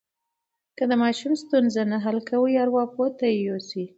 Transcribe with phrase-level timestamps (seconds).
[0.77, 3.83] که ماشوم ستونزه نه حل کوي، ارواپوه ته یې یوسئ.